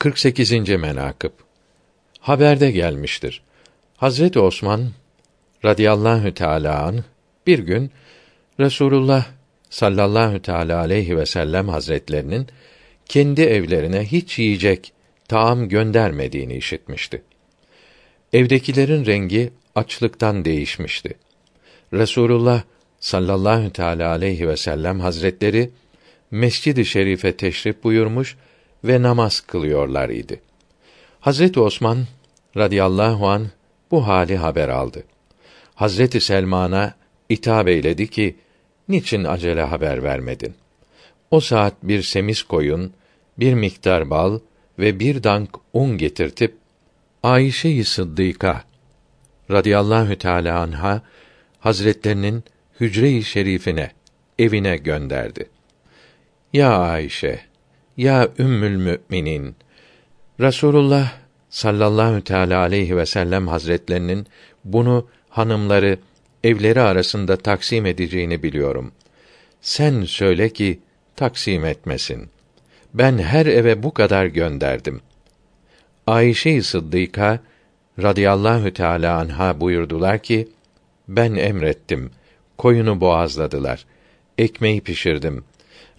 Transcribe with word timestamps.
48. 0.00 0.68
menakıb 0.68 1.30
Haberde 2.20 2.70
gelmiştir. 2.70 3.42
Hazreti 3.96 4.38
Osman 4.38 4.90
radıyallahu 5.64 6.34
teala 6.34 6.82
an 6.82 7.04
bir 7.46 7.58
gün 7.58 7.90
Resulullah 8.60 9.26
sallallahu 9.70 10.42
teala 10.42 10.78
aleyhi 10.78 11.16
ve 11.16 11.26
sellem 11.26 11.68
hazretlerinin 11.68 12.46
kendi 13.06 13.40
evlerine 13.42 14.04
hiç 14.04 14.38
yiyecek 14.38 14.92
taam 15.28 15.68
göndermediğini 15.68 16.56
işitmişti. 16.56 17.22
Evdekilerin 18.32 19.06
rengi 19.06 19.52
açlıktan 19.74 20.44
değişmişti. 20.44 21.14
Resulullah 21.92 22.62
sallallahu 23.00 23.70
teala 23.70 24.08
aleyhi 24.08 24.48
ve 24.48 24.56
sellem 24.56 25.00
hazretleri 25.00 25.70
Mescid-i 26.30 26.84
Şerif'e 26.84 27.36
teşrif 27.36 27.84
buyurmuş 27.84 28.36
ve 28.84 29.02
namaz 29.02 29.40
kılıyorlar 29.40 30.08
idi. 30.08 30.40
Hazreti 31.20 31.60
Osman 31.60 31.98
radıyallahu 32.56 33.28
an 33.28 33.46
bu 33.90 34.06
hali 34.06 34.36
haber 34.36 34.68
aldı. 34.68 35.04
Hazreti 35.74 36.20
Selman'a 36.20 36.94
itap 37.28 37.68
eyledi 37.68 38.10
ki, 38.10 38.36
niçin 38.88 39.24
acele 39.24 39.62
haber 39.62 40.02
vermedin? 40.02 40.54
O 41.30 41.40
saat 41.40 41.74
bir 41.82 42.02
semiz 42.02 42.42
koyun, 42.42 42.92
bir 43.38 43.54
miktar 43.54 44.10
bal 44.10 44.40
ve 44.78 45.00
bir 45.00 45.22
dank 45.22 45.50
un 45.72 45.98
getirtip 45.98 46.54
Ayşe-i 47.22 47.84
Sıddıka 47.84 48.64
radıyallahu 49.50 50.18
teala 50.18 50.60
anha 50.60 51.02
hazretlerinin 51.60 52.44
hücre-i 52.80 53.24
şerifine 53.24 53.90
evine 54.38 54.76
gönderdi. 54.76 55.48
Ya 56.52 56.78
Ayşe, 56.78 57.40
ya 57.96 58.28
Ümmül 58.38 58.76
Müminin, 58.76 59.56
Rasulullah 60.40 61.12
sallallahu 61.50 62.24
teala 62.24 62.58
aleyhi 62.58 62.96
ve 62.96 63.06
sellem 63.06 63.48
hazretlerinin 63.48 64.26
bunu 64.64 65.06
hanımları 65.28 65.98
evleri 66.44 66.80
arasında 66.80 67.36
taksim 67.36 67.86
edeceğini 67.86 68.42
biliyorum. 68.42 68.92
Sen 69.60 70.04
söyle 70.04 70.48
ki 70.48 70.80
taksim 71.16 71.64
etmesin. 71.64 72.28
Ben 72.94 73.18
her 73.18 73.46
eve 73.46 73.82
bu 73.82 73.94
kadar 73.94 74.26
gönderdim. 74.26 75.00
Ayşe-i 76.06 76.62
Sıddıka 76.62 77.40
radıyallahu 78.02 78.72
teala 78.72 79.18
anha 79.18 79.60
buyurdular 79.60 80.18
ki 80.18 80.48
ben 81.08 81.34
emrettim. 81.34 82.10
Koyunu 82.58 83.00
boğazladılar. 83.00 83.86
Ekmeği 84.38 84.80
pişirdim. 84.80 85.44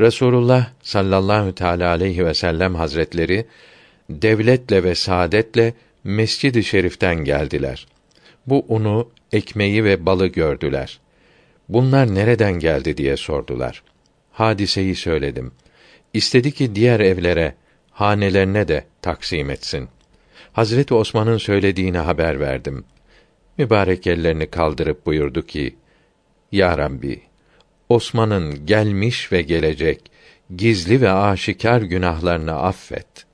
Resulullah 0.00 0.70
sallallahu 0.82 1.54
teala 1.54 1.88
aleyhi 1.90 2.26
ve 2.26 2.34
sellem 2.34 2.74
hazretleri 2.74 3.46
devletle 4.10 4.84
ve 4.84 4.94
saadetle 4.94 5.74
Mescid-i 6.04 6.64
Şerif'ten 6.64 7.24
geldiler. 7.24 7.86
Bu 8.46 8.64
unu, 8.68 9.10
ekmeği 9.32 9.84
ve 9.84 10.06
balı 10.06 10.26
gördüler. 10.26 11.00
Bunlar 11.68 12.14
nereden 12.14 12.52
geldi 12.52 12.96
diye 12.96 13.16
sordular. 13.16 13.82
Hadiseyi 14.32 14.94
söyledim. 14.94 15.52
İstedi 16.14 16.52
ki 16.52 16.74
diğer 16.74 17.00
evlere, 17.00 17.54
hanelerine 17.90 18.68
de 18.68 18.84
taksim 19.02 19.50
etsin. 19.50 19.88
Hazreti 20.52 20.94
Osman'ın 20.94 21.38
söylediğini 21.38 21.98
haber 21.98 22.40
verdim. 22.40 22.84
Mübarek 23.58 24.06
ellerini 24.06 24.46
kaldırıp 24.46 25.06
buyurdu 25.06 25.46
ki: 25.46 25.76
Ya 26.52 26.78
Rabbi, 26.78 27.20
Osman'ın 27.88 28.66
gelmiş 28.66 29.32
ve 29.32 29.42
gelecek 29.42 30.10
gizli 30.56 31.00
ve 31.00 31.10
aşikar 31.10 31.82
günahlarını 31.82 32.52
affet. 32.52 33.27